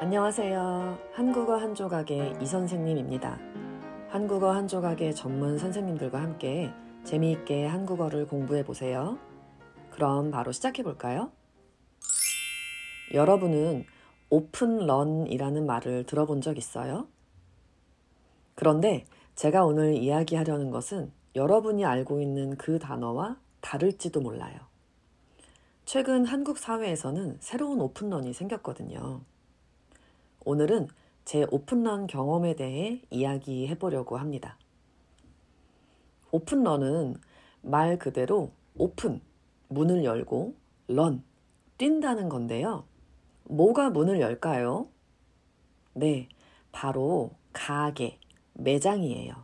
안녕하세요. 0.00 0.96
한국어 1.12 1.56
한 1.56 1.74
조각의 1.74 2.36
이 2.40 2.46
선생님입니다. 2.46 3.36
한국어 4.08 4.52
한 4.52 4.68
조각의 4.68 5.12
전문 5.12 5.58
선생님들과 5.58 6.22
함께 6.22 6.72
재미있게 7.02 7.66
한국어를 7.66 8.28
공부해 8.28 8.64
보세요. 8.64 9.18
그럼 9.90 10.30
바로 10.30 10.52
시작해 10.52 10.84
볼까요? 10.84 11.32
여러분은 13.12 13.86
오픈런이라는 14.30 15.66
말을 15.66 16.04
들어본 16.04 16.42
적 16.42 16.58
있어요? 16.58 17.08
그런데 18.54 19.04
제가 19.34 19.64
오늘 19.64 19.94
이야기하려는 19.94 20.70
것은 20.70 21.10
여러분이 21.34 21.84
알고 21.84 22.20
있는 22.20 22.56
그 22.56 22.78
단어와 22.78 23.36
다를지도 23.60 24.20
몰라요. 24.20 24.60
최근 25.84 26.24
한국 26.24 26.56
사회에서는 26.56 27.38
새로운 27.40 27.80
오픈런이 27.80 28.32
생겼거든요. 28.32 29.22
오늘은 30.48 30.88
제 31.26 31.44
오픈런 31.50 32.06
경험에 32.06 32.56
대해 32.56 33.02
이야기해 33.10 33.78
보려고 33.78 34.16
합니다. 34.16 34.56
오픈런은 36.30 37.16
말 37.60 37.98
그대로 37.98 38.52
오픈, 38.74 39.20
문을 39.68 40.04
열고, 40.04 40.54
런, 40.88 41.22
뛴다는 41.76 42.30
건데요. 42.30 42.84
뭐가 43.44 43.90
문을 43.90 44.22
열까요? 44.22 44.88
네, 45.92 46.30
바로 46.72 47.32
가게, 47.52 48.18
매장이에요. 48.54 49.34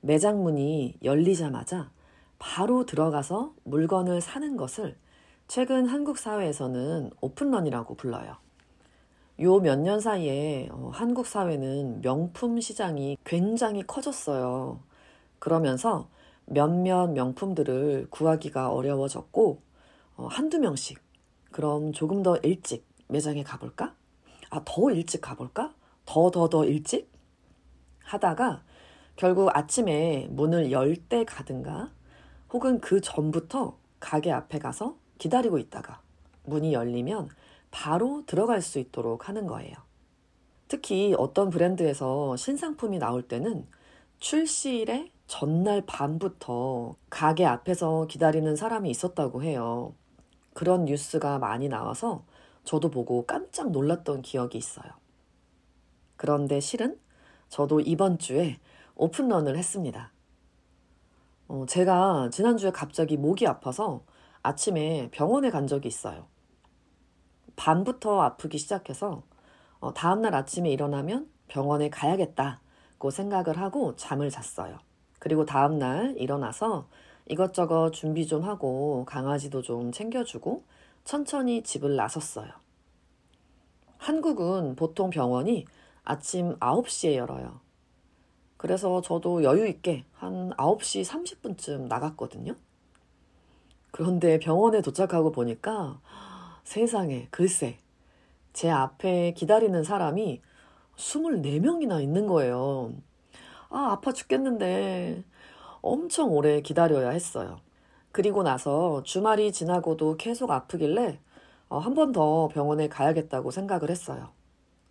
매장 0.00 0.42
문이 0.42 0.96
열리자마자 1.02 1.90
바로 2.38 2.86
들어가서 2.86 3.54
물건을 3.64 4.22
사는 4.22 4.56
것을 4.56 4.96
최근 5.46 5.84
한국 5.84 6.16
사회에서는 6.16 7.10
오픈런이라고 7.20 7.96
불러요. 7.96 8.43
요 9.40 9.60
몇 9.60 9.76
년 9.80 10.00
사이에 10.00 10.68
어, 10.70 10.90
한국 10.92 11.26
사회는 11.26 12.02
명품 12.02 12.60
시장이 12.60 13.16
굉장히 13.24 13.82
커졌어요. 13.86 14.80
그러면서 15.40 16.08
몇몇 16.46 17.08
명품들을 17.08 18.08
구하기가 18.10 18.70
어려워졌고, 18.72 19.60
어, 20.16 20.26
한두 20.28 20.58
명씩, 20.60 21.00
그럼 21.50 21.92
조금 21.92 22.22
더 22.22 22.36
일찍 22.38 22.86
매장에 23.08 23.42
가볼까? 23.42 23.94
아, 24.50 24.62
더 24.64 24.90
일찍 24.92 25.20
가볼까? 25.20 25.74
더, 26.06 26.30
더, 26.30 26.48
더 26.48 26.64
일찍? 26.64 27.10
하다가 28.04 28.62
결국 29.16 29.50
아침에 29.56 30.28
문을 30.30 30.70
열 30.70 30.96
때 30.96 31.24
가든가, 31.24 31.90
혹은 32.52 32.80
그 32.80 33.00
전부터 33.00 33.76
가게 33.98 34.30
앞에 34.30 34.58
가서 34.60 34.96
기다리고 35.18 35.58
있다가 35.58 36.00
문이 36.44 36.72
열리면 36.72 37.28
바로 37.74 38.22
들어갈 38.24 38.62
수 38.62 38.78
있도록 38.78 39.28
하는 39.28 39.48
거예요. 39.48 39.74
특히 40.68 41.12
어떤 41.18 41.50
브랜드에서 41.50 42.36
신상품이 42.36 43.00
나올 43.00 43.22
때는 43.26 43.66
출시일의 44.20 45.10
전날 45.26 45.82
밤부터 45.84 46.94
가게 47.10 47.44
앞에서 47.44 48.06
기다리는 48.06 48.54
사람이 48.54 48.88
있었다고 48.90 49.42
해요. 49.42 49.92
그런 50.52 50.84
뉴스가 50.84 51.40
많이 51.40 51.68
나와서 51.68 52.24
저도 52.62 52.90
보고 52.90 53.26
깜짝 53.26 53.72
놀랐던 53.72 54.22
기억이 54.22 54.56
있어요. 54.56 54.86
그런데 56.14 56.60
실은 56.60 56.96
저도 57.48 57.80
이번 57.80 58.18
주에 58.18 58.60
오픈런을 58.94 59.58
했습니다. 59.58 60.12
어, 61.48 61.66
제가 61.66 62.30
지난주에 62.30 62.70
갑자기 62.70 63.16
목이 63.16 63.48
아파서 63.48 64.04
아침에 64.44 65.08
병원에 65.10 65.50
간 65.50 65.66
적이 65.66 65.88
있어요. 65.88 66.32
밤부터 67.64 68.20
아프기 68.20 68.58
시작해서 68.58 69.22
어, 69.80 69.94
다음날 69.94 70.34
아침에 70.34 70.70
일어나면 70.70 71.30
병원에 71.48 71.88
가야겠다고 71.88 73.10
생각을 73.10 73.56
하고 73.56 73.96
잠을 73.96 74.28
잤어요. 74.28 74.76
그리고 75.18 75.46
다음날 75.46 76.14
일어나서 76.18 76.88
이것저것 77.26 77.92
준비 77.92 78.26
좀 78.26 78.44
하고 78.44 79.06
강아지도 79.06 79.62
좀 79.62 79.92
챙겨주고 79.92 80.62
천천히 81.04 81.62
집을 81.62 81.96
나섰어요. 81.96 82.50
한국은 83.96 84.76
보통 84.76 85.08
병원이 85.08 85.64
아침 86.04 86.58
9시에 86.58 87.14
열어요. 87.14 87.60
그래서 88.58 89.00
저도 89.00 89.42
여유 89.42 89.66
있게 89.66 90.04
한 90.12 90.50
9시 90.50 91.02
30분쯤 91.02 91.88
나갔거든요. 91.88 92.56
그런데 93.90 94.38
병원에 94.38 94.82
도착하고 94.82 95.32
보니까 95.32 95.98
세상에, 96.64 97.28
글쎄, 97.30 97.78
제 98.52 98.70
앞에 98.70 99.34
기다리는 99.34 99.84
사람이 99.84 100.40
24명이나 100.96 102.02
있는 102.02 102.26
거예요. 102.26 102.92
아, 103.68 103.92
아파 103.92 104.12
죽겠는데 104.12 105.24
엄청 105.82 106.32
오래 106.32 106.60
기다려야 106.60 107.10
했어요. 107.10 107.60
그리고 108.12 108.42
나서 108.42 109.02
주말이 109.02 109.52
지나고도 109.52 110.16
계속 110.16 110.50
아프길래 110.50 111.20
어, 111.68 111.78
한번 111.78 112.12
더 112.12 112.48
병원에 112.48 112.88
가야겠다고 112.88 113.50
생각을 113.50 113.90
했어요. 113.90 114.30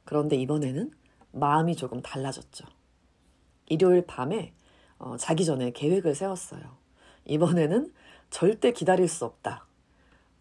그런데 0.03 0.35
이번에는 0.35 0.91
마음이 1.31 1.75
조금 1.75 2.01
달라졌죠. 2.01 2.65
일요일 3.67 4.05
밤에 4.05 4.53
어, 4.99 5.15
자기 5.17 5.45
전에 5.45 5.71
계획을 5.71 6.13
세웠어요. 6.13 6.61
이번에는 7.25 7.91
절대 8.29 8.71
기다릴 8.71 9.07
수 9.07 9.25
없다. 9.25 9.65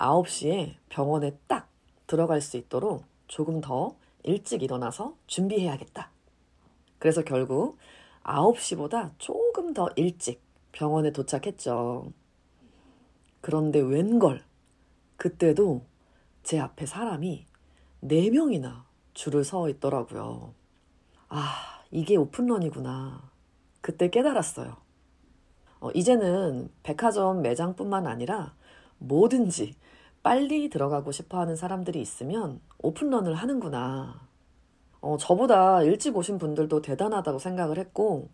9시에 0.02 0.74
병원에 0.88 1.38
딱 1.46 1.68
들어갈 2.08 2.40
수 2.40 2.56
있도록 2.56 3.04
조금 3.28 3.60
더 3.60 3.94
일찍 4.24 4.62
일어나서 4.62 5.14
준비해야겠다. 5.28 6.10
그래서 6.98 7.22
결국 7.22 7.78
9시보다 8.24 9.12
조금 9.18 9.72
더 9.72 9.88
일찍 9.94 10.42
병원에 10.72 11.12
도착했죠. 11.12 12.12
그런데 13.40 13.80
웬걸, 13.80 14.44
그때도 15.16 15.84
제 16.42 16.58
앞에 16.58 16.86
사람이 16.86 17.46
4명이나 18.02 18.82
줄을 19.14 19.44
서 19.44 19.68
있더라고요. 19.68 20.52
아, 21.28 21.82
이게 21.92 22.16
오픈런이구나. 22.16 23.30
그때 23.80 24.10
깨달았어요. 24.10 24.76
어, 25.80 25.90
이제는 25.92 26.70
백화점 26.82 27.42
매장뿐만 27.42 28.06
아니라 28.06 28.54
뭐든지 28.98 29.74
빨리 30.22 30.68
들어가고 30.70 31.10
싶어 31.12 31.40
하는 31.40 31.56
사람들이 31.56 32.00
있으면 32.00 32.60
오픈런을 32.78 33.34
하는구나. 33.34 34.20
어, 35.00 35.16
저보다 35.18 35.82
일찍 35.82 36.16
오신 36.16 36.38
분들도 36.38 36.80
대단하다고 36.82 37.38
생각을 37.40 37.78
했고, 37.78 38.30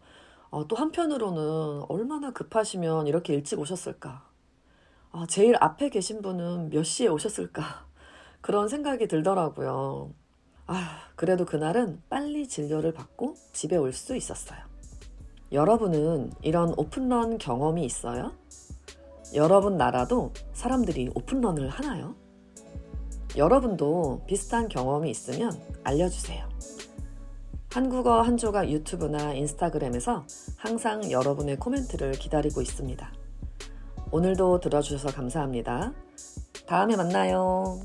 어, 0.50 0.66
또 0.68 0.76
한편으로는 0.76 1.84
얼마나 1.88 2.32
급하시면 2.32 3.06
이렇게 3.06 3.34
일찍 3.34 3.58
오셨을까. 3.58 4.22
아, 5.12 5.26
제일 5.28 5.56
앞에 5.60 5.88
계신 5.88 6.20
분은 6.20 6.70
몇 6.70 6.82
시에 6.84 7.08
오셨을까. 7.08 7.62
그런 8.42 8.68
생각이 8.68 9.08
들더라고요. 9.08 10.12
아, 10.66 10.98
그래도 11.16 11.46
그날은 11.46 12.02
빨리 12.10 12.46
진료를 12.46 12.92
받고 12.92 13.34
집에 13.52 13.76
올 13.76 13.92
수 13.94 14.14
있었어요. 14.14 14.58
여러분은 15.52 16.32
이런 16.42 16.74
오픈런 16.76 17.38
경험이 17.38 17.86
있어요? 17.86 18.32
여러분 19.34 19.76
나라도 19.76 20.32
사람들이 20.52 21.10
오픈런을 21.14 21.68
하나요? 21.68 22.14
여러분도 23.36 24.22
비슷한 24.26 24.68
경험이 24.68 25.10
있으면 25.10 25.52
알려주세요. 25.84 26.48
한국어 27.70 28.22
한조가 28.22 28.70
유튜브나 28.70 29.34
인스타그램에서 29.34 30.24
항상 30.56 31.10
여러분의 31.10 31.56
코멘트를 31.58 32.12
기다리고 32.12 32.62
있습니다. 32.62 33.12
오늘도 34.10 34.60
들어주셔서 34.60 35.14
감사합니다. 35.14 35.92
다음에 36.66 36.96
만나요. 36.96 37.80